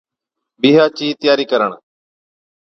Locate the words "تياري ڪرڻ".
1.19-1.71